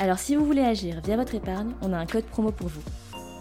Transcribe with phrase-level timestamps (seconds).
[0.00, 2.82] Alors si vous voulez agir via votre épargne, on a un code promo pour vous.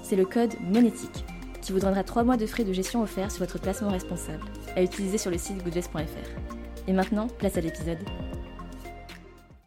[0.03, 1.23] C'est le code monétique
[1.61, 4.43] qui vous donnera 3 mois de frais de gestion offerts sur votre placement responsable,
[4.75, 6.89] à utiliser sur le site goodvest.fr.
[6.89, 7.99] Et maintenant, place à l'épisode.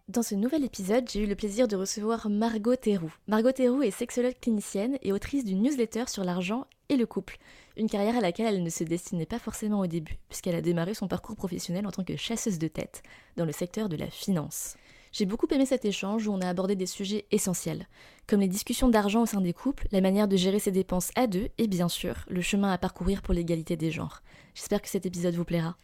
[0.08, 3.14] Dans ce nouvel épisode, j'ai eu le plaisir de recevoir Margot Théroux.
[3.26, 7.38] Margot Théroux est sexologue clinicienne et autrice d'une newsletter sur l'argent et le couple,
[7.78, 10.92] une carrière à laquelle elle ne se destinait pas forcément au début, puisqu'elle a démarré
[10.92, 13.02] son parcours professionnel en tant que chasseuse de tête
[13.38, 14.76] dans le secteur de la finance.
[15.12, 17.86] J'ai beaucoup aimé cet échange où on a abordé des sujets essentiels,
[18.26, 21.26] comme les discussions d'argent au sein des couples, la manière de gérer ses dépenses à
[21.26, 24.22] deux et bien sûr le chemin à parcourir pour l'égalité des genres.
[24.54, 25.76] J'espère que cet épisode vous plaira.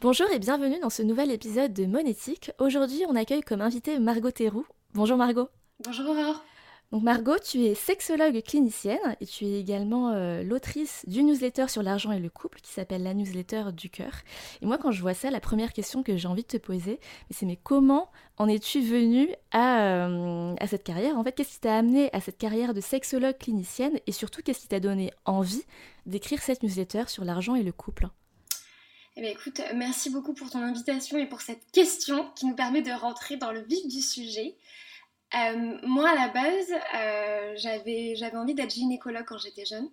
[0.00, 2.52] Bonjour et bienvenue dans ce nouvel épisode de Monétique.
[2.60, 4.66] Aujourd'hui, on accueille comme invité Margot Théroux.
[4.94, 5.48] Bonjour Margot.
[5.84, 6.44] Bonjour Aurore.
[6.92, 11.84] Donc Margot, tu es sexologue clinicienne et tu es également euh, l'autrice du newsletter sur
[11.84, 14.12] l'argent et le couple qui s'appelle la newsletter du cœur.
[14.60, 16.98] Et moi quand je vois ça, la première question que j'ai envie de te poser,
[17.30, 21.16] c'est mais comment en es-tu venue à, euh, à, cette carrière?
[21.16, 24.60] En fait, qu'est-ce qui t'a amené à cette carrière de sexologue clinicienne et surtout qu'est-ce
[24.60, 25.62] qui t'a donné envie
[26.06, 28.08] d'écrire cette newsletter sur l'argent et le couple?
[29.16, 32.82] Eh bien, écoute, merci beaucoup pour ton invitation et pour cette question qui nous permet
[32.82, 34.56] de rentrer dans le vif du sujet.
[35.34, 39.88] Euh, moi, à la base, euh, j'avais, envie d'être gynécologue quand j'étais jeune,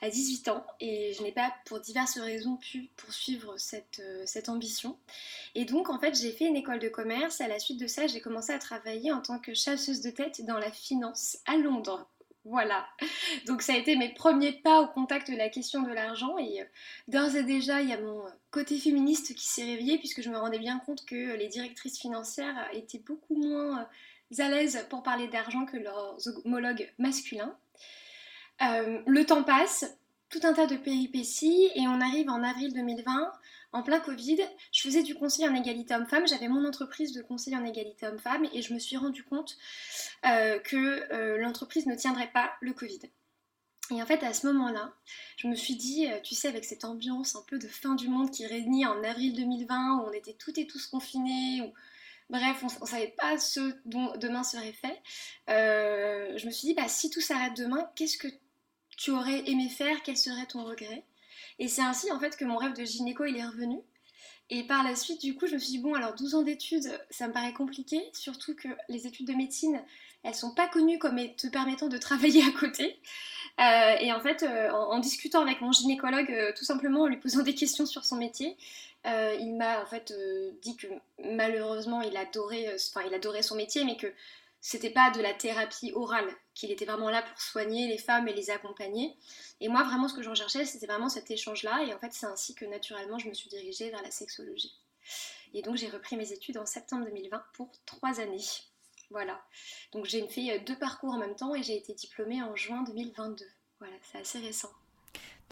[0.00, 4.48] à 18 ans, et je n'ai pas, pour diverses raisons, pu poursuivre cette, euh, cette
[4.48, 4.98] ambition.
[5.54, 7.40] Et donc, en fait, j'ai fait une école de commerce.
[7.40, 10.44] À la suite de ça, j'ai commencé à travailler en tant que chasseuse de tête
[10.44, 12.08] dans la finance à Londres.
[12.44, 12.88] Voilà.
[13.46, 16.66] Donc ça a été mes premiers pas au contact de la question de l'argent et
[17.06, 20.36] d'ores et déjà il y a mon côté féministe qui s'est réveillé puisque je me
[20.36, 23.88] rendais bien compte que les directrices financières étaient beaucoup moins
[24.40, 27.56] à l'aise pour parler d'argent que leurs homologues masculins.
[28.62, 29.84] Euh, le temps passe,
[30.28, 33.32] tout un tas de péripéties, et on arrive en avril 2020,
[33.72, 34.38] en plein Covid.
[34.72, 38.46] Je faisais du conseil en égalité homme-femme, j'avais mon entreprise de conseil en égalité homme-femme,
[38.52, 39.56] et je me suis rendu compte
[40.26, 43.00] euh, que euh, l'entreprise ne tiendrait pas le Covid.
[43.90, 44.94] Et en fait, à ce moment-là,
[45.36, 48.30] je me suis dit, tu sais, avec cette ambiance un peu de fin du monde
[48.30, 51.74] qui régnait en avril 2020, où on était toutes et tous confinés, où
[52.32, 55.02] Bref, on ne savait pas ce dont demain serait fait.
[55.50, 58.28] Euh, je me suis dit, bah, si tout s'arrête demain, qu'est-ce que
[58.96, 60.02] tu aurais aimé faire?
[60.02, 61.04] Quel serait ton regret?
[61.58, 63.82] Et c'est ainsi en fait que mon rêve de gynéco il est revenu.
[64.48, 66.98] Et par la suite, du coup, je me suis dit, bon, alors 12 ans d'études,
[67.10, 69.82] ça me paraît compliqué, surtout que les études de médecine,
[70.22, 72.98] elles sont pas connues comme te permettant de travailler à côté.
[73.60, 77.42] Euh, et en fait, euh, en, discutant avec mon gynécologue, tout simplement en lui posant
[77.42, 78.56] des questions sur son métier,
[79.06, 80.86] euh, il m'a en fait euh, dit que
[81.24, 84.12] malheureusement il adorait, euh, son métier, mais que
[84.60, 88.32] c'était pas de la thérapie orale, qu'il était vraiment là pour soigner les femmes et
[88.32, 89.16] les accompagner.
[89.60, 92.26] Et moi vraiment ce que je recherchais c'était vraiment cet échange-là, et en fait c'est
[92.26, 94.72] ainsi que naturellement je me suis dirigée vers la sexologie.
[95.52, 98.38] Et donc j'ai repris mes études en septembre 2020 pour trois années.
[99.12, 99.40] Voilà.
[99.92, 103.44] Donc j'ai fait deux parcours en même temps et j'ai été diplômée en juin 2022.
[103.78, 104.70] Voilà, c'est assez récent.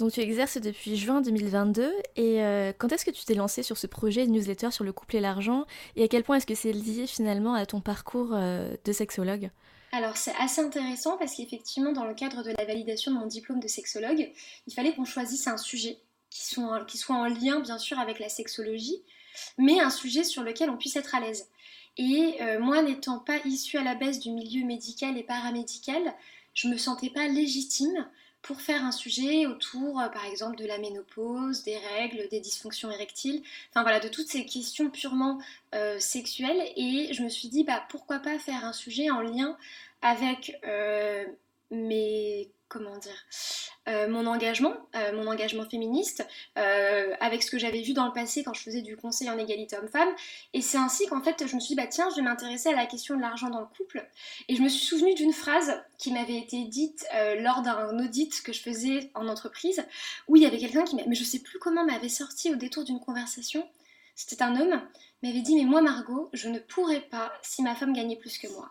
[0.00, 3.76] Donc tu exerces depuis juin 2022 et euh, quand est-ce que tu t'es lancé sur
[3.76, 6.54] ce projet de newsletter sur le couple et l'argent et à quel point est-ce que
[6.54, 9.50] c'est lié finalement à ton parcours euh, de sexologue?
[9.92, 13.60] Alors c'est assez intéressant parce qu'effectivement dans le cadre de la validation de mon diplôme
[13.60, 14.32] de sexologue,
[14.66, 15.98] il fallait qu'on choisisse un sujet
[16.30, 19.02] qui soit, qui soit en lien bien sûr avec la sexologie,
[19.58, 21.46] mais un sujet sur lequel on puisse être à l'aise.
[22.00, 26.14] Et euh, moi n'étant pas issue à la baisse du milieu médical et paramédical,
[26.54, 28.08] je me sentais pas légitime
[28.40, 32.90] pour faire un sujet autour, euh, par exemple, de la ménopause, des règles, des dysfonctions
[32.90, 35.42] érectiles, enfin voilà, de toutes ces questions purement
[35.74, 36.72] euh, sexuelles.
[36.74, 39.58] Et je me suis dit, bah, pourquoi pas faire un sujet en lien
[40.00, 40.56] avec
[41.70, 43.26] mes comment dire,
[43.88, 46.26] euh, mon engagement, euh, mon engagement féministe,
[46.56, 49.36] euh, avec ce que j'avais vu dans le passé quand je faisais du conseil en
[49.36, 50.08] égalité homme-femme.
[50.54, 52.76] Et c'est ainsi qu'en fait, je me suis dit, bah tiens, je vais m'intéresser à
[52.76, 54.08] la question de l'argent dans le couple.
[54.48, 57.04] Et je me suis souvenue d'une phrase qui m'avait été dite
[57.38, 59.84] lors d'un audit que je faisais en entreprise,
[60.28, 62.84] où il y avait quelqu'un qui, mais je sais plus comment, m'avait sorti au détour
[62.84, 63.68] d'une conversation.
[64.14, 64.80] C'était un homme,
[65.22, 68.48] m'avait dit, mais moi, Margot, je ne pourrais pas si ma femme gagnait plus que
[68.48, 68.70] moi.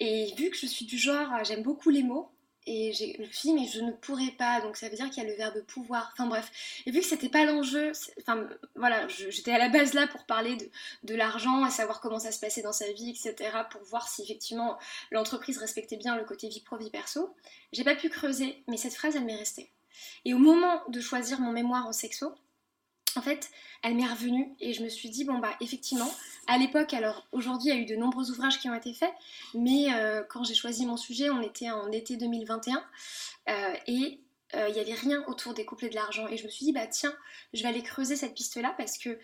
[0.00, 2.33] Et vu que je suis du genre, j'aime beaucoup les mots,
[2.66, 5.22] et je me suis dit, mais je ne pourrais pas, donc ça veut dire qu'il
[5.22, 6.10] y a le verbe pouvoir.
[6.12, 6.50] Enfin bref,
[6.86, 10.56] et vu que c'était pas l'enjeu, enfin voilà, j'étais à la base là pour parler
[10.56, 10.68] de,
[11.02, 14.22] de l'argent, et savoir comment ça se passait dans sa vie, etc., pour voir si
[14.22, 14.78] effectivement
[15.10, 17.34] l'entreprise respectait bien le côté vie pro, vie perso.
[17.72, 19.70] J'ai pas pu creuser, mais cette phrase, elle m'est restée.
[20.24, 22.34] Et au moment de choisir mon mémoire en sexo,
[23.16, 23.50] en fait,
[23.82, 26.10] elle m'est revenue et je me suis dit, bon, bah, effectivement,
[26.46, 29.12] à l'époque, alors aujourd'hui, il y a eu de nombreux ouvrages qui ont été faits,
[29.54, 32.82] mais euh, quand j'ai choisi mon sujet, on était en été 2021
[33.48, 34.20] euh, et
[34.54, 36.28] euh, il n'y avait rien autour des couples et de l'argent.
[36.28, 37.14] Et je me suis dit, bah, tiens,
[37.52, 39.18] je vais aller creuser cette piste-là parce que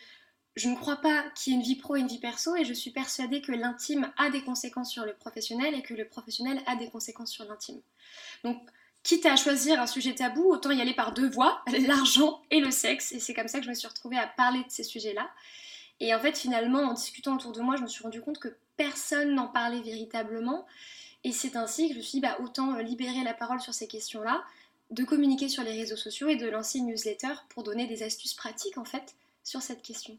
[0.57, 2.65] je ne crois pas qu'il y ait une vie pro et une vie perso et
[2.65, 6.61] je suis persuadée que l'intime a des conséquences sur le professionnel et que le professionnel
[6.67, 7.81] a des conséquences sur l'intime.
[8.43, 8.59] Donc,
[9.03, 12.71] quitte à choisir un sujet tabou, autant y aller par deux voies, l'argent et le
[12.71, 13.13] sexe.
[13.13, 15.29] Et c'est comme ça que je me suis retrouvée à parler de ces sujets-là.
[16.01, 18.57] Et en fait, finalement, en discutant autour de moi, je me suis rendu compte que
[18.77, 20.67] personne n'en parlait véritablement.
[21.25, 23.75] Et c'est ainsi que je me suis dit, bah, autant euh, libérer la parole sur
[23.75, 24.43] ces questions-là,
[24.91, 28.35] de communiquer sur les réseaux sociaux et de lancer une newsletter pour donner des astuces
[28.35, 29.15] pratiques, en fait,
[29.45, 30.17] sur cette question.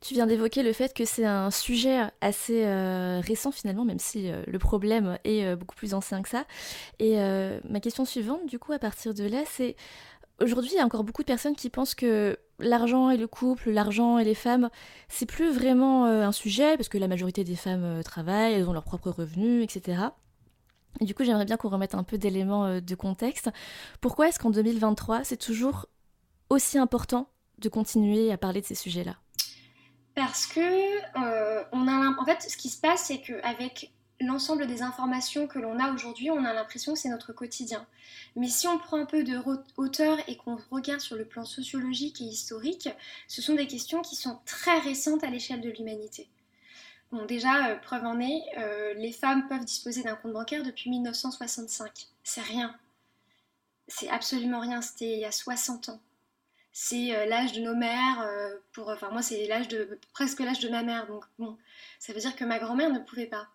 [0.00, 4.30] Tu viens d'évoquer le fait que c'est un sujet assez euh, récent finalement, même si
[4.30, 6.44] euh, le problème est euh, beaucoup plus ancien que ça.
[6.98, 7.16] Et
[7.68, 9.76] ma question suivante, du coup, à partir de là, c'est
[10.40, 13.70] aujourd'hui, il y a encore beaucoup de personnes qui pensent que l'argent et le couple,
[13.70, 14.70] l'argent et les femmes,
[15.08, 18.84] c'est plus vraiment un sujet, parce que la majorité des femmes travaillent, elles ont leurs
[18.84, 20.02] propres revenus, etc.
[21.00, 23.50] Et du coup, j'aimerais bien qu'on remette un peu d'éléments de contexte.
[24.00, 25.86] Pourquoi est-ce qu'en 2023, c'est toujours
[26.50, 27.28] aussi important
[27.58, 29.16] de continuer à parler de ces sujets-là?
[30.14, 34.82] Parce que euh, on a, en fait, ce qui se passe, c'est qu'avec l'ensemble des
[34.82, 37.86] informations que l'on a aujourd'hui, on a l'impression que c'est notre quotidien.
[38.36, 39.38] Mais si on prend un peu de
[39.76, 42.88] hauteur et qu'on regarde sur le plan sociologique et historique,
[43.26, 46.28] ce sont des questions qui sont très récentes à l'échelle de l'humanité.
[47.10, 50.90] Bon, déjà, euh, preuve en est, euh, les femmes peuvent disposer d'un compte bancaire depuis
[50.90, 52.08] 1965.
[52.22, 52.74] C'est rien.
[53.88, 54.80] C'est absolument rien.
[54.80, 56.00] C'était il y a 60 ans
[56.76, 60.58] c'est euh, l'âge de nos mères, euh, pour, enfin moi c'est l'âge de presque l'âge
[60.58, 61.56] de ma mère, donc bon,
[62.00, 63.46] ça veut dire que ma grand-mère ne pouvait pas.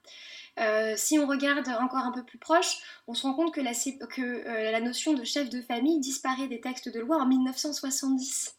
[0.57, 2.77] Euh, si on regarde encore un peu plus proche,
[3.07, 6.61] on se rend compte que, la, que la notion de chef de famille disparaît des
[6.61, 8.55] textes de loi en 1970.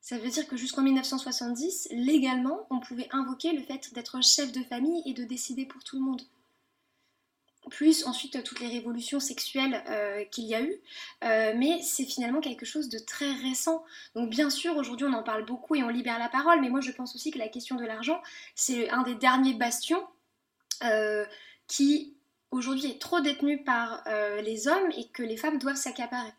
[0.00, 4.62] Ça veut dire que jusqu'en 1970, légalement, on pouvait invoquer le fait d'être chef de
[4.62, 6.22] famille et de décider pour tout le monde
[7.72, 10.74] plus ensuite toutes les révolutions sexuelles euh, qu'il y a eu,
[11.24, 13.82] euh, mais c'est finalement quelque chose de très récent.
[14.14, 16.80] Donc bien sûr, aujourd'hui on en parle beaucoup et on libère la parole, mais moi
[16.80, 18.20] je pense aussi que la question de l'argent,
[18.54, 20.06] c'est un des derniers bastions
[20.84, 21.24] euh,
[21.66, 22.14] qui
[22.50, 24.04] aujourd'hui est trop détenu par
[24.42, 26.32] les hommes et que les femmes doivent s'accaparer.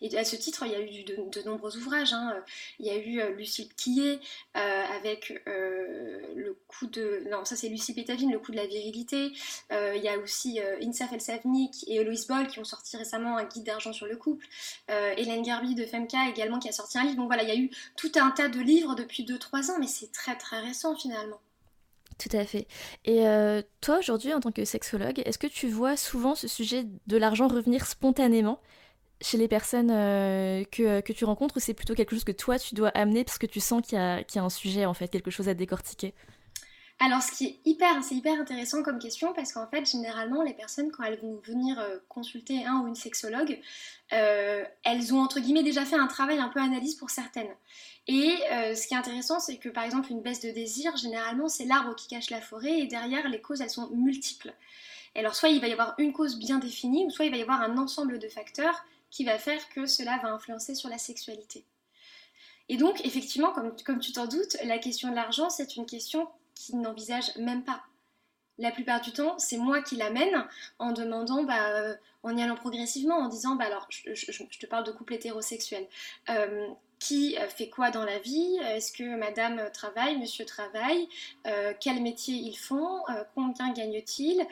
[0.00, 2.12] Et à ce titre, il y a eu de, nombreux ouvrages.
[2.12, 2.34] Hein.
[2.78, 4.20] Il y a eu euh, Lucie Quillet
[4.56, 7.24] euh, avec euh, le coup de...
[7.30, 9.32] Non, ça c'est Lucie Pétavine, le coup de la virilité.
[9.70, 13.44] il y a aussi Insaf El Savnik et Eloise Boll qui ont sorti récemment un
[13.44, 14.46] guide d'argent sur le couple.
[14.88, 17.16] Hélène Garbi de Femka également qui a sorti un livre.
[17.16, 19.86] Donc voilà, il y a eu tout un tas de livres depuis 2-3 ans, mais
[19.86, 21.40] c'est très très récent finalement.
[22.18, 22.66] Tout à fait.
[23.04, 23.24] Et
[23.80, 27.48] toi, aujourd'hui, en tant que sexologue, est-ce que tu vois souvent ce sujet de l'argent
[27.48, 28.60] revenir spontanément?
[29.20, 32.74] Chez les personnes euh, que, que, tu rencontres c'est plutôt quelque chose que toi tu
[32.74, 35.30] dois amener parce que tu sens qu'il y, y, a un sujet en fait, quelque
[35.30, 36.14] chose à décortiquer?
[37.00, 40.52] Alors, ce qui est hyper, c'est hyper intéressant comme question parce qu'en fait, généralement, les
[40.52, 43.60] personnes, quand elles vont venir euh, consulter un ou une sexologue,
[44.12, 47.54] euh, elles ont entre guillemets déjà fait un travail un peu analyse pour certaines.
[48.08, 48.36] Et
[48.74, 51.94] ce qui est intéressant, c'est que par exemple, une baisse de désir, généralement, c'est l'arbre
[51.94, 54.54] qui cache la forêt et derrière, les causes, elles sont multiples.
[55.14, 57.42] Alors, soit il va y avoir une cause bien définie, ou soit il va y
[57.42, 61.64] avoir un ensemble de facteurs qui va faire que cela va influencer sur la sexualité.
[62.68, 66.76] Et donc, effectivement, comme, tu t'en doutes, la question de l'argent, c'est une question qui
[66.76, 67.82] n'envisage même pas.
[68.58, 70.44] La plupart du temps, c'est moi qui l'amène
[70.78, 74.84] en demandant, bah, euh, en y allant progressivement, en disant, bah alors, je, te parle
[74.84, 75.86] de couple hétérosexuel.
[76.28, 76.66] Euh,
[76.98, 81.08] qui euh, fait quoi dans la vie, est-ce que madame travaille, monsieur travaille,
[81.46, 84.46] euh, quel métier ils font, euh, combien gagnent-ils,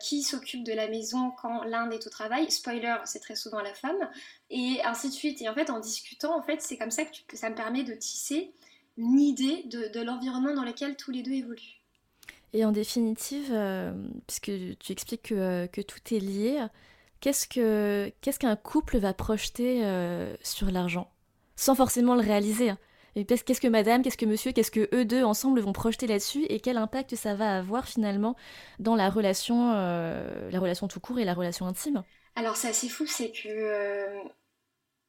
[0.00, 3.74] qui s'occupe de la maison quand l'un est au travail, spoiler, c'est très souvent la
[3.74, 4.08] femme,
[4.50, 5.42] et ainsi de suite.
[5.42, 7.94] Et en fait, en discutant, en fait, c'est comme ça que, ça me permet de
[7.94, 8.52] tisser
[8.96, 11.80] une idée de, l'environnement dans lequel tous les deux évoluent.
[12.52, 13.54] Et en définitive,
[14.26, 16.66] puisque tu expliques que, que, tout est lié,
[17.20, 19.82] qu'est-ce qu'un couple va projeter
[20.42, 21.10] sur l'argent?
[21.58, 22.70] Sans forcément le réaliser.
[22.70, 22.78] Hein.
[23.26, 26.60] Qu'est-ce que madame, qu'est-ce que monsieur, qu'est-ce que eux deux ensemble vont projeter là-dessus et
[26.60, 28.36] quel impact ça va avoir finalement
[28.78, 32.04] dans la relation, euh, la relation tout court et la relation intime
[32.36, 34.20] Alors c'est assez fou, c'est que euh,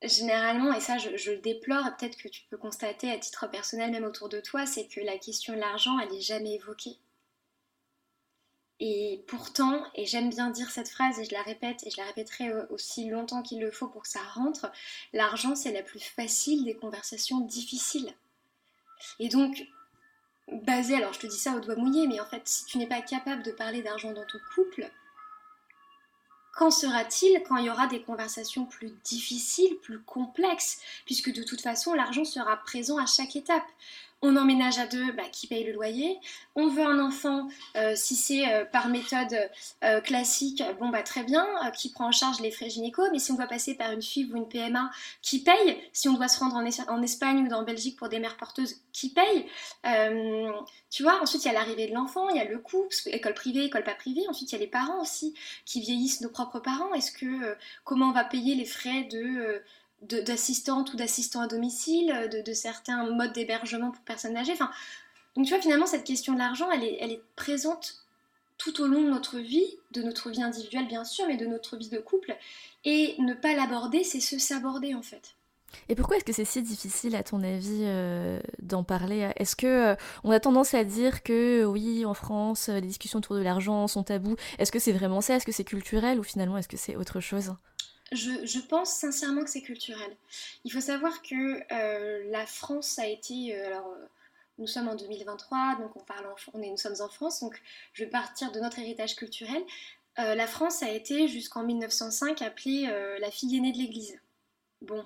[0.02, 3.92] généralement, et ça je, je le déplore, peut-être que tu peux constater à titre personnel
[3.92, 6.98] même autour de toi, c'est que la question de l'argent, elle n'est jamais évoquée.
[8.82, 12.06] Et pourtant, et j'aime bien dire cette phrase et je la répète et je la
[12.06, 14.72] répéterai aussi longtemps qu'il le faut pour que ça rentre,
[15.12, 18.14] l'argent c'est la plus facile des conversations difficiles.
[19.20, 19.68] Et donc,
[20.50, 22.88] basé, alors je te dis ça au doigt mouillé, mais en fait, si tu n'es
[22.88, 24.90] pas capable de parler d'argent dans ton couple,
[26.60, 31.62] Qu'en sera-t-il quand il y aura des conversations plus difficiles, plus complexes, puisque de toute
[31.62, 33.64] façon l'argent sera présent à chaque étape
[34.22, 36.20] on emménage à deux, bah, qui paye le loyer.
[36.56, 37.48] On veut un enfant,
[37.78, 39.50] euh, si c'est euh, par méthode
[39.84, 41.46] euh, classique, bon bah très bien,
[41.76, 44.34] qui prend en charge les frais gynéco, mais si on doit passer par une FIV
[44.34, 44.90] ou une PMA,
[45.22, 45.78] qui paye?
[45.94, 49.14] Si on doit se rendre en, Espagne ou en Belgique pour des mères porteuses, qui
[49.14, 49.46] paye?
[50.90, 53.34] Tu vois, ensuite il y a l'arrivée de l'enfant, il y a le coût, école
[53.34, 55.34] privée, école pas privée, ensuite il y a les parents aussi,
[55.66, 56.94] qui vieillissent nos propres parents.
[56.94, 59.62] Est-ce que, comment on va payer les frais de
[60.02, 64.54] d'assistantes ou d'assistants à domicile, de, certains modes d'hébergement pour personnes âgées.
[64.54, 64.72] Enfin,
[65.36, 68.06] donc tu vois, finalement, cette question de l'argent, elle est, elle est présente
[68.58, 71.78] tout au long de notre vie, de notre vie individuelle bien sûr, mais de notre
[71.78, 72.36] vie de couple.
[72.86, 75.36] Et ne pas l'aborder, c'est se s'aborder en fait.
[75.88, 79.30] Et pourquoi est-ce que c'est si difficile, à ton avis, euh, d'en parler?
[79.36, 83.36] Est-ce que euh, on a tendance à dire que oui, en France, les discussions autour
[83.36, 84.36] de l'argent sont tabous?
[84.58, 85.36] Est-ce que c'est vraiment ça?
[85.36, 87.54] Est-ce que c'est culturel ou finalement est-ce que c'est autre chose?
[88.12, 90.16] Je, pense sincèrement que c'est culturel.
[90.64, 93.56] Il faut savoir que euh, la France a été.
[93.56, 94.06] Euh, alors, euh,
[94.58, 97.62] nous sommes en 2023, donc on parle on est, nous sommes en France, donc
[97.94, 99.64] je vais partir de notre héritage culturel.
[100.18, 102.88] la France a été jusqu'en 1905 appelée
[103.22, 104.20] la fille aînée de l'Église.
[104.82, 105.06] Bon,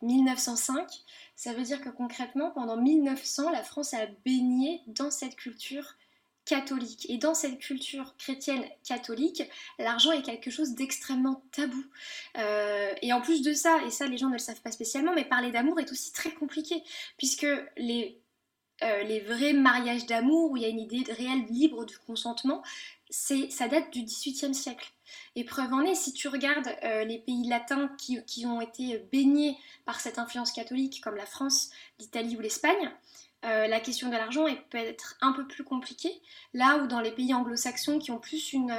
[0.00, 0.88] 1905,
[1.36, 5.96] ça veut dire que concrètement, pendant 1900, la France a baigné dans cette culture
[6.44, 7.06] catholique.
[7.08, 9.42] Et dans cette culture chrétienne catholique,
[9.78, 11.84] l'argent est quelque chose d'extrêmement tabou.
[12.38, 15.12] Euh, et en plus de ça, et ça les gens ne le savent pas spécialement,
[15.14, 16.82] mais parler d'amour est aussi très compliqué,
[17.18, 18.20] puisque les,
[18.82, 22.62] euh, les vrais mariages d'amour, où il y a une idée réelle libre du consentement,
[23.10, 24.92] ça date du XVIIIe siècle.
[25.34, 28.98] Et preuve en est, si tu regardes euh, les pays latins qui, qui, ont été
[29.12, 32.90] baignés par cette influence catholique, comme la France, l'Italie ou l'Espagne,
[33.44, 36.20] euh, la question de l'argent peut être un peu plus compliquée.
[36.52, 38.70] Là où dans les pays anglo-saxons qui ont plus une,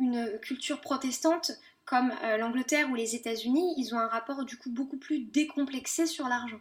[0.00, 1.52] euh, culture protestante,
[1.84, 6.06] comme euh, l'Angleterre ou les États-Unis, ils ont un rapport du coup beaucoup plus décomplexé
[6.06, 6.60] sur l'argent.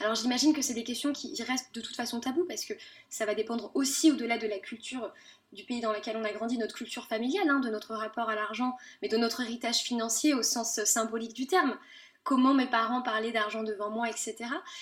[0.00, 2.74] Alors j'imagine que c'est des questions qui restent de toute façon tabous parce que
[3.08, 5.10] ça va dépendre aussi au-delà de la culture
[5.52, 8.34] du pays dans lequel on a grandi, notre culture familiale, hein, de notre rapport à
[8.34, 11.78] l'argent, mais de notre héritage financier au sens symbolique du terme
[12.26, 14.36] comment mes parents parlaient d'argent devant moi, etc.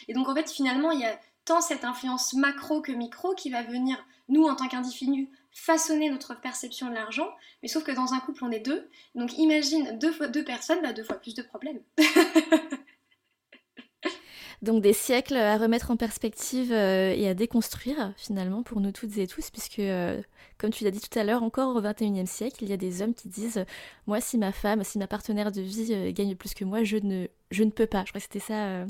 [0.09, 3.51] Et donc en fait finalement il y a tant cette influence macro que micro qui
[3.51, 7.29] va venir, nous en tant qu'individus, façonner notre perception de l'argent,
[7.63, 10.95] mais sauf que dans un couple on est deux, donc imagine deux, deux personnes, bah
[10.95, 11.81] deux fois plus de problèmes.
[14.65, 19.19] Donc des siècles à remettre en perspective euh, et à déconstruire finalement pour nous toutes
[19.19, 20.23] et tous, puisque euh,
[20.57, 23.03] comme tu l'as dit tout à l'heure, encore au XXIe siècle, il y a des
[23.03, 23.63] hommes qui disent
[24.07, 26.97] moi si ma femme, si ma partenaire de vie euh, gagne plus que moi, je
[26.97, 28.05] ne, je ne peux pas.
[28.07, 28.87] Je crois que c'était ça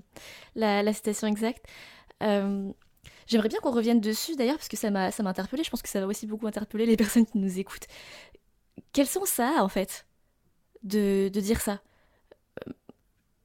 [0.54, 1.66] la, citation exacte.
[2.20, 5.64] J'aimerais bien qu'on revienne dessus d'ailleurs parce que ça m'a ça m'a interpellé.
[5.64, 7.88] Je pense que ça va aussi beaucoup interpeller les personnes qui nous écoutent.
[8.92, 10.06] Quels sont ça en fait
[10.84, 11.80] de, de dire ça?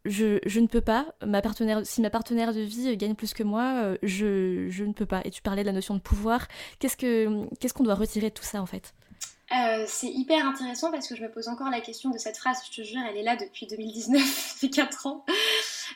[0.06, 1.14] Je, ne peux pas,
[1.84, 5.22] si ma partenaire de vie gagne plus que moi, euh, je, ne peux pas.
[5.26, 6.48] Et tu parlais de la notion de pouvoir.
[6.80, 8.94] Qu'est-ce qu'on doit retirer de tout ça en fait?
[9.52, 12.60] Euh, c'est hyper intéressant parce que je me pose encore la question de cette phrase,
[12.70, 15.26] je te jure, elle est là depuis 2019, depuis 4 ans.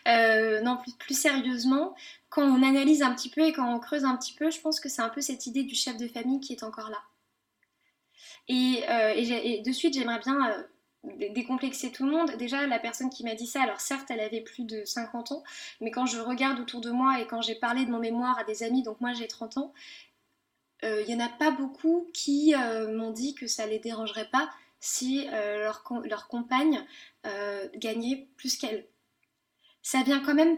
[0.07, 1.93] Euh, non, plus, sérieusement,
[2.29, 4.79] quand on analyse un petit peu et quand on creuse un petit peu, je pense
[4.79, 6.97] que c'est un peu cette idée du chef de famille qui est encore là.
[8.47, 10.65] Et de suite, j'aimerais bien
[11.03, 12.31] décomplexer tout le monde.
[12.37, 15.43] Déjà, la personne qui m'a dit ça, alors certes, elle avait plus de 50 ans,
[15.81, 18.43] mais quand je regarde autour de moi et quand j'ai parlé de mon mémoire à
[18.43, 19.73] des amis, donc moi j'ai 30 ans,
[20.83, 24.29] euh, il n'y en a pas beaucoup qui euh, m'ont dit que ça les dérangerait
[24.29, 26.85] pas si euh, leur, leur, compagne
[27.75, 28.85] gagnait plus qu'elle.
[29.81, 30.57] Ça vient quand même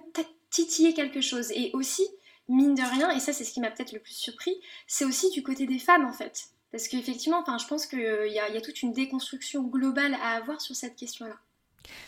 [0.50, 1.52] titiller quelque chose.
[1.52, 2.08] Et aussi,
[2.48, 4.56] mine de rien, et ça c'est ce qui m'a peut-être le plus surpris,
[4.88, 6.50] c'est aussi du côté des femmes en fait.
[6.76, 10.32] Parce qu'effectivement, enfin, je pense qu'il y, a, y a toute une déconstruction globale à
[10.32, 11.36] avoir sur cette question-là.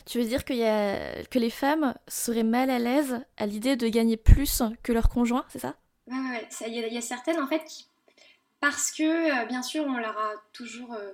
[0.05, 3.77] Tu veux dire que, y a, que les femmes seraient mal à l'aise à l'idée
[3.77, 5.77] de gagner plus que leur conjoint, c'est ça?
[6.07, 7.87] Ouais, ouais, il y, y, a certaines en fait qui.
[8.59, 9.03] Parce que,
[9.41, 10.93] euh, bien sûr, on leur a toujours.
[10.95, 11.13] Euh,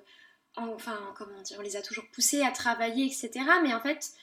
[0.55, 3.29] enfin, comment dire, on les a toujours poussées à travailler, etc.
[3.61, 4.13] Mais en fait,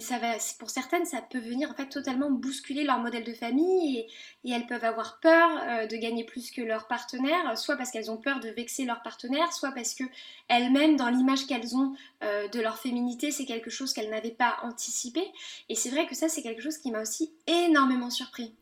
[0.00, 3.98] ça va, pour certaines, ça peut venir en fait totalement bousculer leur modèle de famille
[4.44, 8.10] et, elles peuvent avoir peur euh, de gagner plus que leur partenaire, soit parce qu'elles
[8.10, 10.04] ont peur de vexer leur partenaire, soit parce que
[10.48, 14.58] elles-mêmes, dans l'image qu'elles ont euh, de leur féminité, c'est quelque chose qu'elles n'avaient pas
[14.62, 15.22] anticipé.
[15.68, 18.54] Et c'est vrai que ça, c'est quelque chose qui m'a aussi énormément surpris.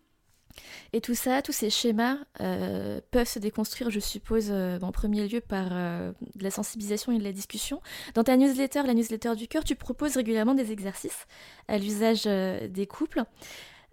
[0.92, 5.26] Et tout ça, tous ces schémas euh, peuvent se déconstruire, je suppose, euh, en premier
[5.26, 7.80] lieu par euh, de la sensibilisation et de la discussion.
[8.14, 11.26] Dans ta newsletter, la newsletter du cœur, tu proposes régulièrement des exercices
[11.68, 13.22] à l'usage des couples.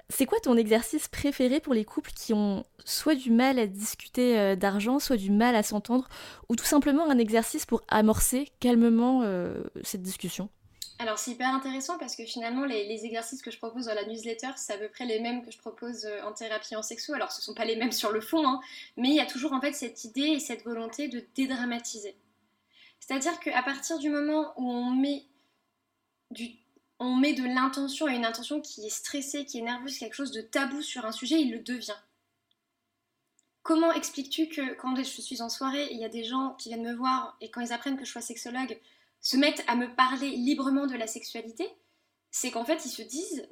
[0.09, 4.55] C'est quoi ton exercice préféré pour les couples qui ont soit du mal à discuter
[4.55, 6.09] d'argent, soit du mal à s'entendre,
[6.49, 9.23] ou tout simplement un exercice pour amorcer calmement
[9.83, 10.49] cette discussion?
[10.99, 14.49] Alors c'est hyper intéressant parce que finalement les, exercices que je propose dans la newsletter
[14.57, 17.13] c'est à peu près les mêmes que je propose euh, en thérapie en sexo.
[17.13, 18.59] Alors ce ne sont pas les mêmes sur le fond, hein,
[18.97, 22.15] mais il y a toujours en fait cette idée et cette volonté de dédramatiser.
[22.99, 25.23] C'est-à-dire qu'à partir du moment où on met,
[26.31, 26.49] du,
[26.99, 30.31] on met de l'intention et une intention qui est stressée, qui est nerveuse, quelque chose
[30.31, 31.97] de tabou sur un sujet, il le devient.
[33.63, 36.83] Comment expliques-tu que quand je suis en soirée, il y a des gens qui viennent
[36.83, 38.79] me voir et quand ils apprennent que je suis sexologue,
[39.21, 41.67] se mettent à me parler librement de la sexualité,
[42.31, 43.47] c'est qu'en fait, ils se disent,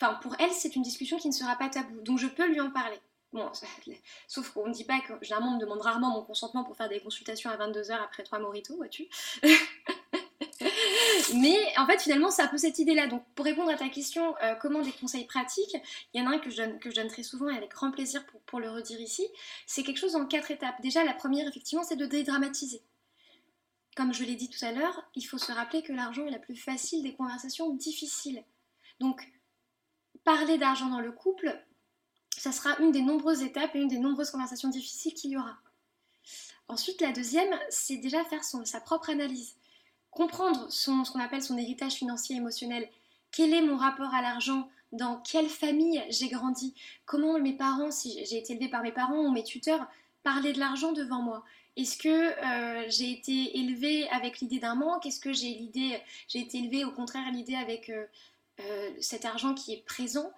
[0.00, 2.60] enfin, pour elle, c'est une discussion qui ne sera pas tabou, donc je peux lui
[2.60, 2.98] en parler.
[3.32, 3.50] Bon,
[4.26, 6.88] sauf qu'on ne dit pas que généralement on me demande rarement mon consentement pour faire
[6.88, 9.06] des consultations à 22h après trois moritos, vois-tu?
[11.34, 13.06] Mais en fait, finalement, c'est un peu cette idée-là.
[13.06, 15.76] Donc, pour répondre à ta question, euh, comment des conseils pratiques
[16.14, 17.70] Il y en a un que je donne, que je donne très souvent et avec
[17.70, 19.26] grand plaisir pour, pour le redire ici.
[19.66, 20.80] C'est quelque chose en quatre étapes.
[20.80, 22.82] Déjà, la première, effectivement, c'est de dédramatiser.
[23.98, 26.38] Comme je l'ai dit tout à l'heure, il faut se rappeler que l'argent est la
[26.38, 28.44] plus facile des conversations difficiles.
[29.00, 29.28] Donc,
[30.22, 31.60] parler d'argent dans le couple,
[32.36, 35.56] ça sera une des nombreuses étapes et une des nombreuses conversations difficiles qu'il y aura.
[36.68, 39.56] Ensuite, la deuxième, c'est déjà faire sa propre analyse.
[40.12, 42.88] Comprendre son, ce qu'on appelle son héritage financier émotionnel.
[43.32, 44.70] Quel est mon rapport à l'argent?
[44.92, 46.72] Dans quelle famille j'ai grandi?
[47.04, 49.88] Comment mes parents, si j'ai été élevée par mes parents ou mes tuteurs,
[50.22, 51.44] parlaient de l'argent devant moi?
[51.78, 55.06] Est-ce que euh, j'ai été élevée avec l'idée d'un manque?
[55.06, 58.04] Est-ce que j'ai l'idée, j'ai été élevée au contraire l'idée avec euh,
[58.60, 60.32] euh, cet argent qui est présent?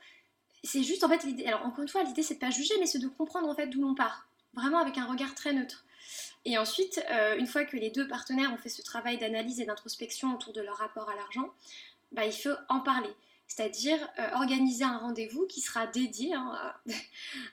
[0.63, 1.47] C'est juste en fait l'idée.
[1.47, 3.69] Alors encore une fois, l'idée c'est de pas juger, mais c'est de comprendre en fait
[3.69, 5.87] d'où l'on part, vraiment avec un regard très neutre.
[6.45, 7.03] Et ensuite,
[7.39, 10.63] une fois que les deux partenaires ont fait ce travail d'analyse et d'introspection autour de
[10.63, 11.51] leur rapport à l'argent,
[12.13, 13.11] bah, il faut en parler
[13.51, 16.73] c'est-à-dire euh, organiser un rendez-vous qui sera dédié hein,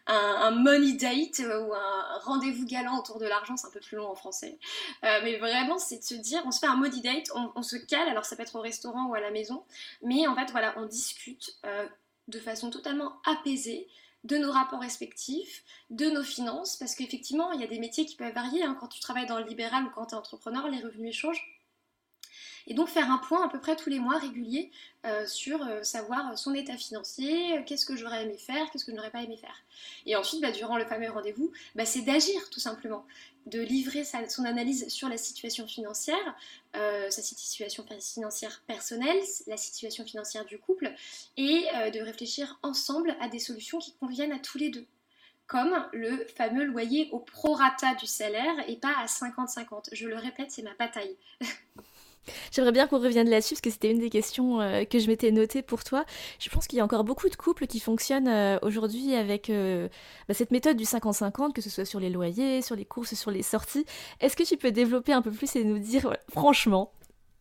[0.05, 0.13] à
[0.45, 3.97] un, money date euh, ou un rendez-vous galant autour de l'argent, c'est un peu plus
[3.97, 4.59] long en français.
[5.03, 7.77] Euh, mais vraiment, c'est de se dire, on se fait un money date, on, se
[7.77, 9.63] cale, alors ça peut être au restaurant ou à la maison,
[10.03, 11.59] mais en fait, voilà, on discute
[12.27, 13.87] de façon totalement apaisée
[14.23, 18.15] de nos rapports respectifs, de nos finances, parce qu'effectivement, il y a des métiers qui
[18.15, 18.63] peuvent varier.
[18.63, 18.77] Hein.
[18.79, 21.56] Quand tu travailles dans le libéral ou quand tu es entrepreneur, les revenus changent
[22.67, 24.71] et donc faire un point à peu près tous les mois réguliers
[25.05, 28.97] euh, sur euh, savoir son état financier, qu'est-ce que j'aurais aimé faire, qu'est-ce que je
[28.97, 29.55] n'aurais pas aimé faire.
[30.05, 33.05] Et ensuite, bah, durant le fameux rendez-vous, bah, c'est d'agir tout simplement,
[33.45, 36.35] de livrer son analyse sur la situation financière,
[36.75, 40.91] euh, sa situation financière personnelle, la situation financière du couple,
[41.37, 44.85] et de réfléchir ensemble à des solutions qui conviennent à tous les deux
[45.47, 49.89] comme le fameux loyer au prorata du salaire et pas à 50-50.
[49.93, 51.15] Je le répète, c'est ma bataille.
[52.51, 55.31] J'aimerais bien qu'on revienne là-dessus parce que c'était une des questions euh, que je m'étais
[55.31, 56.05] notée pour toi.
[56.39, 59.87] Je pense qu'il y a encore beaucoup de couples qui fonctionnent euh, aujourd'hui avec euh,
[60.27, 63.31] bah, cette méthode du 50-50, que ce soit sur les loyers, sur les courses, sur
[63.31, 63.85] les sorties.
[64.19, 66.91] Est-ce que tu peux développer un peu plus et nous dire franchement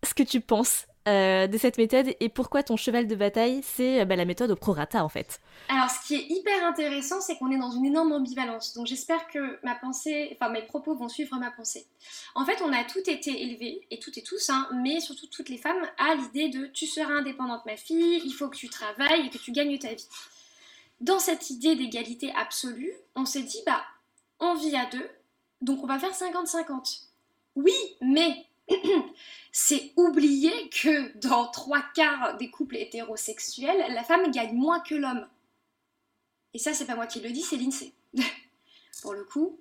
[0.04, 4.00] ce que tu penses euh, de cette méthode et pourquoi ton cheval de bataille, c'est
[4.00, 7.36] euh, bah, la méthode au prorata en fait Alors, ce qui est hyper intéressant, c'est
[7.36, 8.74] qu'on est dans une énorme ambivalence.
[8.74, 11.86] Donc, j'espère que ma pensée, enfin mes propos vont suivre ma pensée.
[12.34, 15.48] En fait, on a tout été élevés, et toutes et tous, hein, mais surtout toutes
[15.48, 19.26] les femmes, à l'idée de tu seras indépendante, ma fille, il faut que tu travailles
[19.26, 20.08] et que tu gagnes ta vie.
[21.00, 23.82] Dans cette idée d'égalité absolue, on s'est dit, bah,
[24.40, 25.08] on vit à deux,
[25.60, 27.02] donc on va faire 50-50.
[27.54, 28.45] Oui, mais
[29.52, 35.26] c'est oublier que dans trois quarts des couples hétérosexuels, la femme gagne moins que l'homme.
[36.54, 37.92] Et ça, c'est pas moi qui le dis, c'est l'INSEE.
[39.02, 39.58] Pour le coup,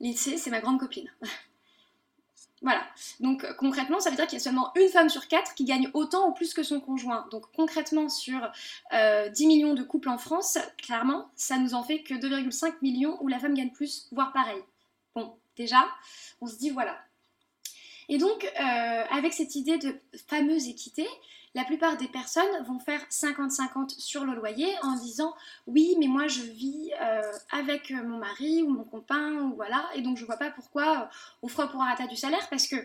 [0.00, 1.10] l'INSEE, c'est ma grande copine.
[2.62, 2.82] voilà.
[3.20, 5.90] Donc concrètement, ça veut dire qu'il y a seulement une femme sur quatre qui gagne
[5.94, 7.26] autant ou plus que son conjoint.
[7.30, 12.02] Donc concrètement, sur 10 euh, millions de couples en France, clairement, ça nous en fait
[12.02, 14.62] que 2,5 millions où la femme gagne plus, voire pareil.
[15.14, 15.88] Bon, déjà,
[16.40, 16.98] on se dit voilà,
[18.08, 19.96] et donc, euh, avec cette idée de
[20.28, 21.06] fameuse équité,
[21.54, 25.34] la plupart des personnes vont faire 50-50 sur le loyer en disant
[25.66, 30.02] oui, mais moi je vis euh, avec mon mari ou mon copain ou voilà, et
[30.02, 31.08] donc je vois pas pourquoi
[31.42, 32.76] on fera au prorata du salaire parce que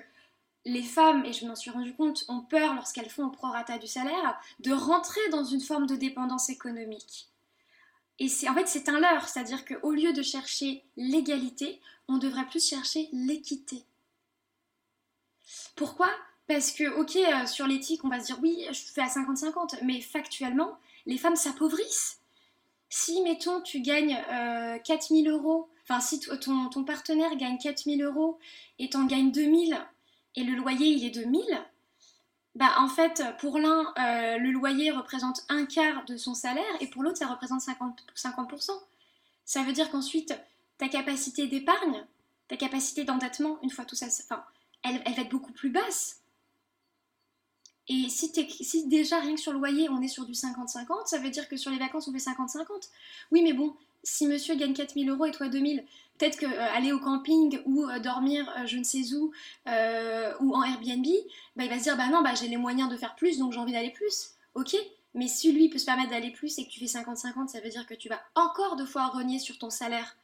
[0.66, 3.88] les femmes, et je m'en suis rendu compte, ont peur lorsqu'elles font au prorata du
[3.88, 7.30] salaire de rentrer dans une forme de dépendance économique.
[8.20, 12.46] Et c'est en fait c'est un leurre, c'est-à-dire qu'au lieu de chercher l'égalité, on devrait
[12.46, 13.84] plus chercher l'équité.
[15.76, 16.10] Pourquoi?
[16.48, 19.80] Parce que, ok, euh, sur l'éthique, on va se dire oui, je fais à 50-50,
[19.84, 22.20] mais factuellement, les femmes s'appauvrissent.
[22.90, 24.18] si, mettons, tu gagnes
[24.84, 28.40] 4000 euros, enfin, si ton, partenaire gagne 4000 euros
[28.80, 29.78] et t'en gagnes 2000
[30.36, 31.44] et le loyer il est de 1000,
[32.56, 37.04] bah en fait, pour l'un, le loyer représente un quart de son salaire et pour
[37.04, 37.94] l'autre, ça représente 50%.
[38.16, 38.72] 50%.
[39.46, 40.34] Ça veut dire qu'ensuite,
[40.80, 42.06] ta capacité d'épargne,
[42.48, 44.44] ta capacité d'endettement, une fois tout ça, enfin,
[44.84, 46.22] elle, va être beaucoup plus basse.
[47.88, 48.32] Et si,
[48.88, 51.58] déjà rien que sur le loyer on est sur du 50-50, ça veut dire que
[51.58, 52.68] sur les vacances on fait 50-50.
[53.32, 55.84] Oui mais bon, si monsieur gagne 4000 euros et toi 2000,
[56.18, 59.32] peut-être que euh, au camping ou euh, dormir euh, je ne sais où
[59.66, 61.06] ou en Airbnb,
[61.56, 63.54] bah, il va se dire bah non bah j'ai les moyens de faire plus donc
[63.54, 64.36] j'ai envie d'aller plus.
[64.54, 64.76] Ok,
[65.14, 67.70] mais si lui peut se permettre d'aller plus et que tu fais 50-50, ça veut
[67.70, 70.16] dire que tu vas encore deux fois renier sur ton salaire.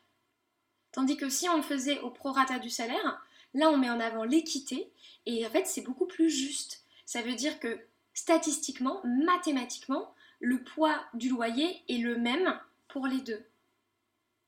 [0.92, 3.25] Tandis que si on le faisait au prorata du salaire,
[3.56, 4.92] là on met en avant l'équité
[5.26, 6.84] et en fait c'est beaucoup plus juste.
[7.06, 7.80] Ça veut dire que
[8.14, 13.44] statistiquement, mathématiquement, le poids du loyer est le même pour les deux.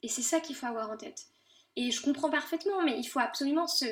[0.03, 1.27] Et c'est ça qu'il faut avoir en tête.
[1.75, 3.85] Et je comprends parfaitement, mais il faut absolument se,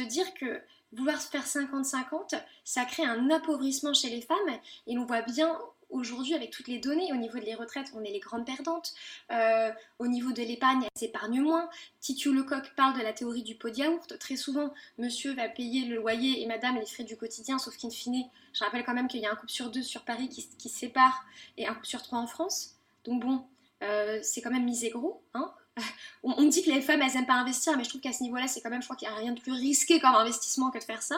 [0.00, 0.60] dire que
[0.92, 4.58] vouloir se faire 50-50, ça crée un appauvrissement chez les femmes.
[4.86, 5.56] Et on voit bien
[5.90, 8.94] aujourd'hui, avec toutes les données, au niveau des retraites, on est les grandes perdantes.
[9.30, 11.68] Euh, au niveau de l'épargne, elles s'épargnent moins.
[12.00, 14.18] Titiou Lecoq parle de la théorie du pot de yaourt.
[14.18, 17.90] Très souvent, monsieur va payer le loyer et madame les frais du quotidien, sauf qu'in
[17.90, 20.68] fine, je rappelle quand même qu'il y a un couple sur deux sur Paris qui,
[20.68, 21.24] sépare
[21.56, 22.76] et un couple sur trois en France.
[23.04, 23.44] Donc bon,
[23.82, 25.22] euh, c'est quand même misé gros.
[25.34, 25.52] Hein
[26.22, 28.22] on, on, dit que les femmes, elles n'aiment pas investir, mais je trouve qu'à ce
[28.22, 30.70] niveau-là, c'est quand même, je crois qu'il n'y a rien de plus risqué comme investissement
[30.70, 31.16] que de faire ça.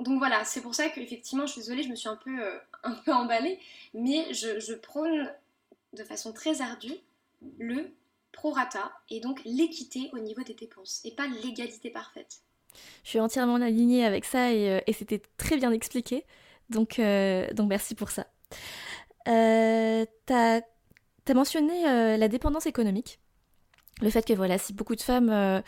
[0.00, 2.58] Donc voilà, c'est pour ça qu'effectivement, je suis désolée, je me suis un peu, euh,
[2.84, 3.58] un peu emballée,
[3.94, 5.32] mais je, prône
[5.92, 6.94] de façon très ardue
[7.58, 7.94] le
[8.32, 12.40] prorata et donc l'équité au niveau des dépenses et pas l'égalité parfaite.
[13.04, 16.24] Je suis entièrement alignée avec ça et, euh, c'était très bien expliqué,
[16.70, 18.26] donc, euh, donc merci pour ça.
[19.28, 20.62] Euh, tu as,
[21.34, 21.84] mentionné
[22.18, 23.20] la dépendance économique,
[24.00, 25.62] le fait que voilà, si beaucoup de femmes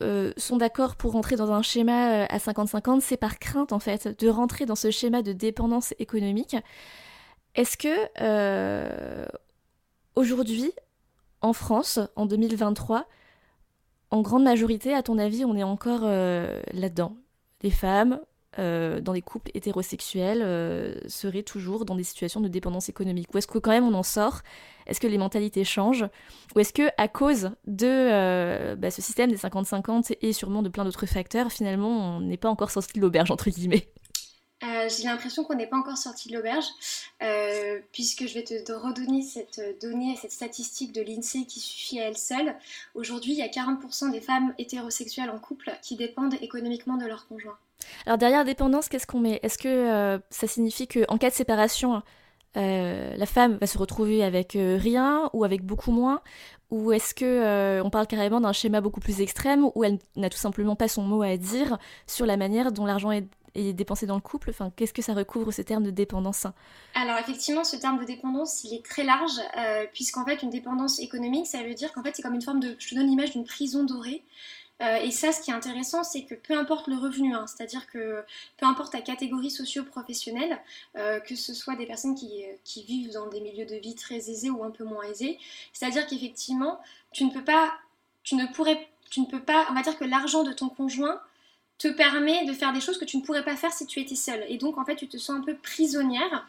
[0.00, 3.78] euh, sont d'accord pour rentrer dans un schéma euh, à 50-50, c'est par crainte en
[3.78, 6.56] fait de rentrer dans ce schéma de dépendance économique.
[7.54, 9.26] Est-ce que euh,
[10.16, 10.72] aujourd'hui,
[11.42, 13.06] en France, en 2023,
[14.10, 17.16] en grande majorité, à ton avis, on est encore là-dedans?
[17.62, 18.20] Les femmes,
[18.58, 23.32] euh, dans des couples hétérosexuels euh, seraient toujours dans des situations de dépendance économique?
[23.34, 24.42] Ou est-ce que quand même on en sort?
[24.86, 26.04] Est-ce que les mentalités changent?
[26.54, 30.68] Ou est-ce que à cause de euh, bah, ce système des 50-50 et sûrement de
[30.68, 33.88] plein d'autres facteurs, finalement on n'est pas encore sorti de l'auberge entre guillemets?
[34.62, 36.66] J'ai l'impression qu'on n'est pas encore sorti de l'auberge,
[37.90, 42.16] puisque je vais te, redonner cette donnée, cette statistique de l'INSEE qui suffit à elle
[42.16, 42.54] seule.
[42.94, 47.26] Aujourd'hui, il y a 40% des femmes hétérosexuelles en couple qui dépendent économiquement de leur
[47.26, 47.58] conjoint.
[48.06, 49.40] Alors derrière dépendance, qu'est-ce qu'on met?
[49.42, 52.02] Est-ce que euh, ça signifie qu'en cas de séparation,
[52.56, 56.20] euh, la femme va se retrouver avec euh, rien ou avec beaucoup moins?
[56.70, 60.38] Ou est-ce que on parle carrément d'un schéma beaucoup plus extrême où elle n'a tout
[60.38, 64.22] simplement pas son mot à dire sur la manière dont l'argent est, dépensé dans le
[64.22, 64.48] couple?
[64.48, 66.46] Enfin, qu'est-ce que ça recouvre ce terme de dépendance?
[66.94, 69.38] Alors effectivement, ce terme de dépendance, il est très large
[69.92, 72.74] puisqu'en fait, une dépendance économique, ça veut dire qu'en fait, c'est comme une forme de,
[72.78, 74.24] je te donne l'image d'une prison dorée.
[74.82, 77.86] Euh, et ça, ce qui est intéressant, c'est que peu importe le revenu, hein, c'est-à-dire
[77.86, 78.24] que
[78.56, 80.60] peu importe ta catégorie socio-professionnelle,
[80.96, 82.44] euh, que ce soit des personnes qui,
[82.82, 85.38] vivent dans des milieux de vie très aisés ou un peu moins aisés,
[85.72, 86.80] c'est-à-dire qu'effectivement,
[87.12, 87.72] tu ne peux pas,
[88.24, 91.20] tu ne pourrais, tu ne peux pas, on va dire que l'argent de ton conjoint
[91.78, 94.14] te permet de faire des choses que tu ne pourrais pas faire si tu étais
[94.14, 94.44] seule.
[94.48, 96.46] Et donc, en fait, tu te sens un peu prisonnière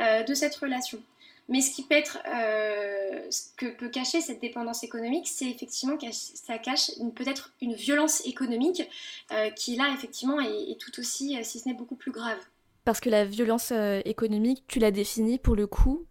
[0.00, 1.00] euh, de cette relation.
[1.48, 5.98] Mais ce qui peut être, euh, ce que peut cacher cette dépendance économique, c'est effectivement
[5.98, 8.82] que ça cache peut-être une violence économique
[9.30, 12.38] euh, qui là effectivement est, tout aussi, euh, si ce n'est beaucoup plus grave.
[12.84, 13.72] Parce que la violence
[14.04, 16.06] économique, tu l'as définie pour le coup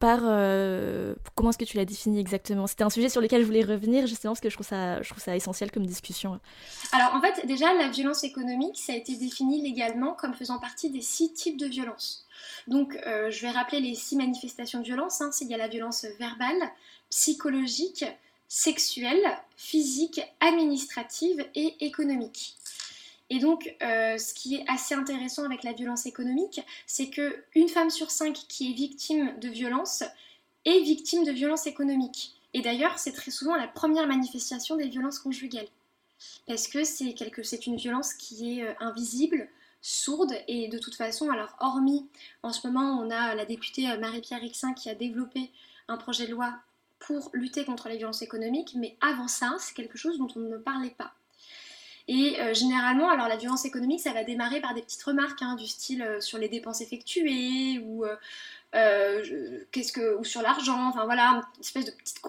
[0.00, 0.20] par
[1.34, 2.66] comment est-ce que tu l'as définie exactement?
[2.66, 5.08] C'était un sujet sur lequel je voulais revenir justement parce que je trouve ça, je
[5.10, 6.40] trouve ça essentiel comme discussion.
[6.90, 10.90] Alors en fait déjà la violence économique ça a été défini légalement comme faisant partie
[10.90, 12.27] des six types de violence.
[12.68, 15.20] Donc, euh, je vais rappeler les six manifestations de violence.
[15.20, 15.30] Hein.
[15.40, 16.70] Il y a la violence verbale,
[17.08, 18.04] psychologique,
[18.46, 19.24] sexuelle,
[19.56, 22.56] physique, administrative et économique.
[23.30, 27.68] Et donc, euh, ce qui est assez intéressant avec la violence économique, c'est que une
[27.68, 30.04] femme sur cinq qui est victime de violence
[30.64, 32.34] est victime de violence économique.
[32.52, 35.68] Et d'ailleurs, c'est très souvent la première manifestation des violences conjugales.
[36.46, 39.48] Parce que c'est une violence qui est euh, invisible,
[39.80, 40.32] sourde.
[40.48, 42.08] Et de toute façon, alors hormis
[42.42, 45.50] en ce moment on a la députée euh, Marie-Pierre Rixin qui a développé
[45.88, 46.54] un projet de loi
[46.98, 50.56] pour lutter contre les violences économiques, mais avant ça, c'est quelque chose dont on ne
[50.56, 51.12] parlait pas.
[52.08, 55.54] Et euh, généralement, alors la violence économique, ça va démarrer par des petites remarques hein,
[55.54, 58.04] du style euh, sur les dépenses effectuées ou
[58.72, 62.20] qu'est-ce que ou sur l'argent, enfin voilà, une espèce de petite,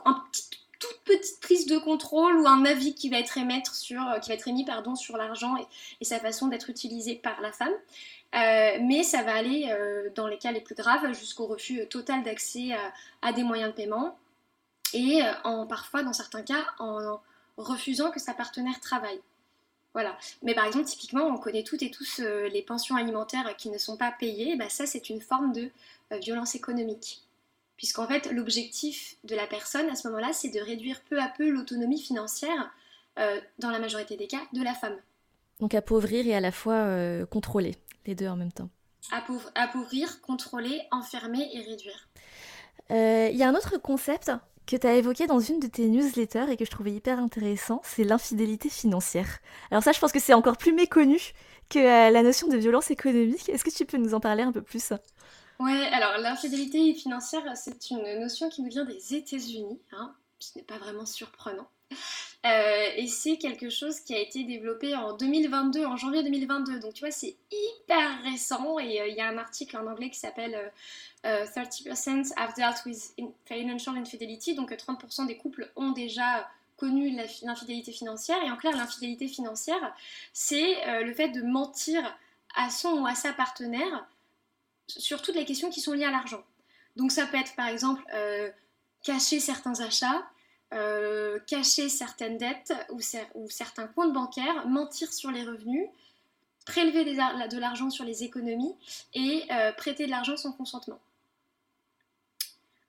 [0.80, 3.38] toute petite prise de contrôle ou un avis qui va être,
[3.76, 5.56] sur, qui va être émis pardon, sur l'argent
[6.00, 7.74] et, sa façon d'être utilisé par la femme.
[8.34, 9.74] mais ça va aller,
[10.16, 12.70] dans les cas les plus graves, jusqu'au refus total d'accès
[13.22, 14.18] à, des moyens de paiement
[14.94, 17.20] et en, parfois, dans certains cas, en
[17.58, 19.22] refusant que sa partenaire travaille.
[19.94, 20.18] Voilà.
[20.44, 23.78] Mais par exemple, typiquement, on connaît toutes et tous euh, les pensions alimentaires qui ne
[23.78, 24.56] sont pas payées.
[24.56, 25.72] Bah, ça, c'est une forme de
[26.12, 27.22] euh, violence économique.
[27.80, 31.50] Puisqu'en fait, l'objectif de la personne à ce moment-là, c'est de réduire peu à peu
[31.50, 32.72] l'autonomie financière,
[33.18, 34.98] euh, dans la majorité des cas, de la femme.
[35.60, 36.86] Donc appauvrir et à la fois
[37.26, 38.70] contrôler, les deux en même temps.
[39.56, 42.08] appauvrir, contrôler, enfermer et réduire.
[42.92, 44.32] Il y a un autre concept
[44.70, 47.82] que tu as évoqué dans une de tes newsletters et que je trouvais hyper intéressant,
[47.84, 49.40] c'est l'infidélité financière.
[49.72, 51.20] Alors ça, je pense que c'est encore plus méconnu
[51.70, 53.50] que euh, la notion de violence économique.
[53.50, 54.94] Est-ce que tu peux nous en parler un peu plus?
[55.60, 60.64] Ouais, alors l'infidélité financière, c'est une notion qui nous vient des États-Unis, hein, ce n'est
[60.64, 61.68] pas vraiment surprenant.
[62.46, 66.80] Euh, et c'est quelque chose qui a été développé en 2022, en janvier 2022.
[66.80, 70.10] Donc tu vois, c'est hyper récent et euh, il y a un article en anglais
[70.10, 70.72] qui s'appelle
[71.26, 73.14] 30% have dealt with
[73.46, 74.56] financial infidelity.
[74.56, 76.48] Donc 30% des couples ont déjà
[76.80, 78.42] connu l'infidélité financière.
[78.44, 79.94] Et en clair, l'infidélité financière,
[80.34, 82.02] c'est euh, le fait de mentir
[82.56, 84.08] à son ou à sa partenaire
[84.90, 86.44] sur toutes les questions qui sont liées à l'argent.
[86.96, 88.04] Donc ça peut être par exemple
[89.04, 90.24] cacher certains achats,
[90.74, 95.88] euh, cacher certaines dettes ou, certains comptes bancaires, mentir sur les revenus,
[96.66, 98.76] prélever de l'argent sur les économies
[99.14, 101.00] et euh, prêter de l'argent sans consentement.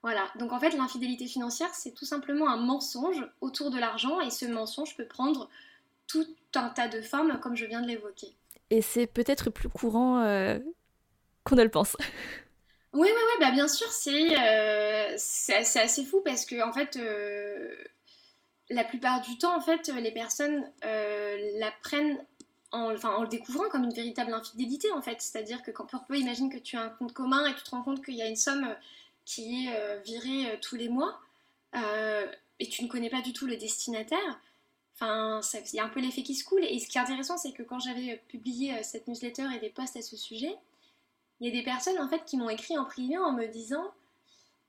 [0.03, 4.31] Voilà, donc en fait l'infidélité financière c'est tout simplement un mensonge autour de l'argent et
[4.31, 5.47] ce mensonge peut prendre
[6.07, 8.35] tout un tas de formes comme je viens de l'évoquer.
[8.71, 10.57] Et c'est peut-être plus courant euh,
[11.43, 11.95] qu'on ne le pense.
[12.93, 17.73] Oui, oui, oui, bah bien sûr, c'est euh, assez fou parce que en fait, euh,
[18.69, 21.71] la plupart du temps, en fait, les personnes euh, la
[22.73, 25.21] en, enfin, en le découvrant comme une véritable infidélité, en fait.
[25.21, 27.69] C'est-à-dire que quand pour peu, imagine que tu as un compte commun et tu te
[27.69, 28.75] rends compte qu'il y a une somme
[29.23, 31.21] qui est virée tous les mois
[31.73, 34.39] et tu ne connais pas du tout le destinataire.
[34.95, 36.63] Enfin, il y a un peu l'effet qui se coule.
[36.65, 39.97] Et ce qui est intéressant, c'est que quand j'avais publié cette newsletter et des posts
[39.97, 40.57] à ce sujet,
[41.41, 43.83] il y a des personnes en qui m'ont écrit en privé en me disant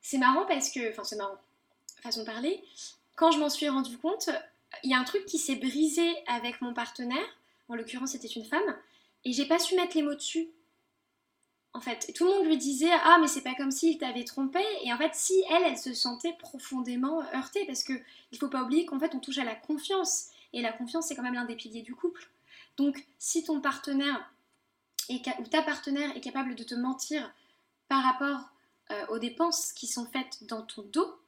[0.01, 1.37] c'est marrant parce que, enfin c'est marrant,
[2.03, 2.65] façon de parler,
[3.15, 4.31] quand je m'en suis rendu compte,
[4.83, 7.25] il y a un truc qui s'est brisé avec mon partenaire,
[7.69, 8.77] en l'occurrence c'était une femme,
[9.25, 10.49] et j'ai pas su mettre les mots dessus.
[11.75, 14.61] En fait, tout le monde lui disait ah mais c'est pas comme s'il t'avait trompé
[14.83, 17.95] et en fait si elle elle se sentait profondément heurtée parce que
[18.31, 21.17] il faut pas oublier qu'en fait on touche à la confiance et la confiance c'est
[21.17, 22.29] quand même l'un des piliers du couple.
[22.77, 24.31] Donc si ton partenaire
[25.09, 27.33] et où ta partenaire est capable de te mentir
[27.88, 28.51] par rapport
[28.91, 31.21] euh, aux dépenses qui sont faites dans ton dos,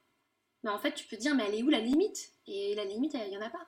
[0.62, 2.30] mais en fait tu peux dire mais elle est où la limite?
[2.46, 3.66] Et la limite, il n'y en a pas.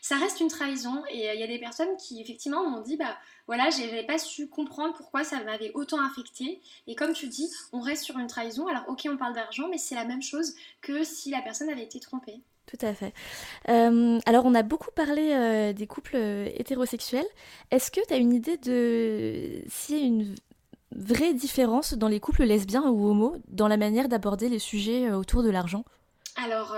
[0.00, 3.18] Ça reste une trahison et il y a des personnes qui effectivement m'ont dit bah
[3.46, 7.80] voilà j'avais pas su comprendre pourquoi ça m'avait autant affecté et comme tu dis on
[7.80, 11.04] reste sur une trahison alors ok on parle d'argent mais c'est la même chose que
[11.04, 12.40] si la personne avait été trompée.
[12.66, 13.12] Tout à fait.
[13.68, 17.26] Euh, alors, on a beaucoup parlé euh, des couples euh, hétérosexuels.
[17.70, 20.34] Est-ce que tu as une idée de s'il y a une
[20.92, 25.42] vraie différence dans les couples lesbiens ou homos dans la manière d'aborder les sujets autour
[25.42, 25.84] de l'argent?
[26.36, 26.76] Alors,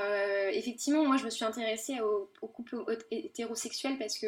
[0.52, 4.26] effectivement, moi, je me suis intéressée aux, couples hétérosexuels parce que,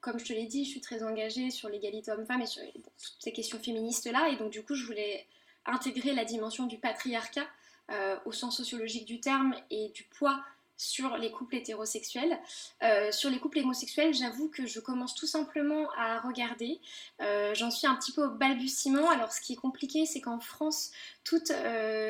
[0.00, 3.16] comme je te l'ai dit, je suis très engagée sur l'égalité homme-femme et sur toutes
[3.20, 4.30] ces questions féministes-là.
[4.30, 5.26] Et donc, du coup, je voulais
[5.66, 7.46] intégrer la dimension du patriarcat
[7.92, 10.40] euh, au sens sociologique du terme et du poids
[10.76, 12.38] sur les couples hétérosexuels.
[12.82, 16.80] Euh, sur les couples homosexuels, j'avoue que je commence tout simplement à regarder.
[17.22, 19.08] Euh, j'en suis un petit peu au balbutiement.
[19.08, 20.90] Alors, ce qui est compliqué, c'est qu'en France,
[21.24, 21.52] toutes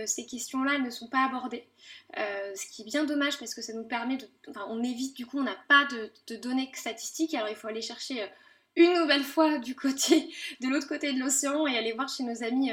[0.06, 1.68] ces questions-là ne sont pas abordées.
[2.16, 4.28] ce qui est bien dommage parce que ça nous permet de.
[4.48, 7.34] Enfin, on évite, du coup, on n'a pas de, de, données statistiques.
[7.34, 8.28] Alors, il faut aller chercher
[8.76, 12.42] une nouvelle fois du côté, de l'autre côté de l'océan et aller voir chez nos
[12.42, 12.72] amis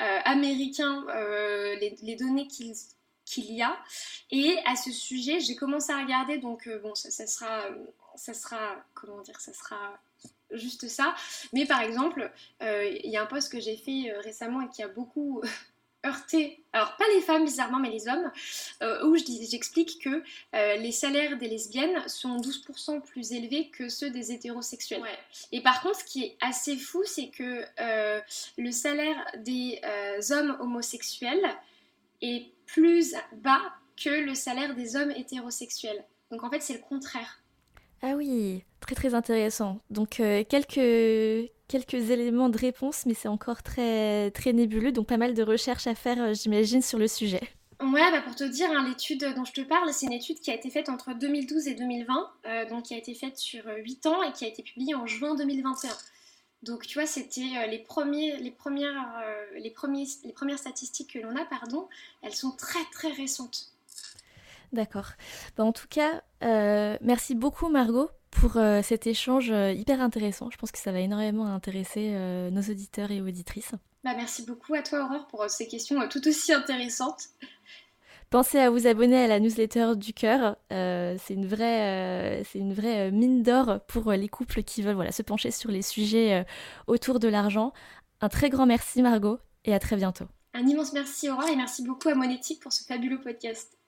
[0.00, 3.76] euh, américains euh, les, données qu'il y a.
[4.30, 7.66] Et à ce sujet, j'ai commencé à regarder, donc euh, bon, ça, sera,
[8.16, 10.00] ça sera, comment dire, ça sera
[10.50, 11.14] juste ça.
[11.52, 14.88] Mais par exemple, il y a un post que j'ai fait récemment et qui a
[14.88, 15.42] beaucoup
[16.04, 18.30] heurté, alors pas les femmes bizarrement, mais les hommes,
[18.82, 20.22] euh, où j'explique que
[20.54, 25.02] euh, les salaires des lesbiennes sont 12% plus élevés que ceux des hétérosexuels.
[25.52, 28.20] Et par contre, ce qui est assez fou, c'est que euh,
[28.58, 29.80] le salaire des
[30.30, 31.56] hommes homosexuels
[32.20, 33.62] est plus bas
[34.02, 36.04] que le salaire des hommes hétérosexuels.
[36.30, 37.41] Donc en fait, c'est le contraire.
[38.04, 39.78] Ah oui, très très intéressant.
[39.90, 45.16] Donc euh, quelques, quelques éléments de réponse, mais c'est encore très, très nébuleux, donc pas
[45.16, 47.40] mal de recherches à faire, euh, j'imagine, sur le sujet.
[47.80, 50.50] Ouais, bah pour te dire, hein, l'étude dont je te parle, c'est une étude qui
[50.50, 54.06] a été faite entre 2012 et 2020, euh, donc qui a été faite sur 8
[54.06, 55.90] ans et qui a été publiée en juin 2021.
[56.64, 58.38] Donc tu vois, c'était les, les, premières,
[59.54, 59.70] les, les
[60.32, 61.88] premières statistiques que l'on a, pardon,
[62.22, 63.71] elles sont très très récentes.
[64.72, 65.10] D'accord.
[65.56, 70.48] Bah, en tout cas, euh, merci beaucoup Margot pour euh, cet échange euh, hyper intéressant.
[70.50, 72.10] Je pense que ça va énormément intéresser
[72.50, 73.72] nos auditeurs et auditrices.
[74.02, 77.28] Bah, merci beaucoup à toi Aurore pour ces questions tout aussi intéressantes.
[78.30, 80.56] Pensez à vous abonner à la newsletter du cœur.
[80.70, 85.20] c'est une vraie, c'est une vraie mine d'or pour les couples qui veulent voilà, se
[85.20, 86.46] pencher sur les sujets
[86.86, 87.74] autour de l'argent.
[88.22, 90.24] Un très grand merci Margot et à très bientôt.
[90.54, 93.76] Un immense merci Aurore et merci beaucoup à Monétique pour ce fabuleux podcast.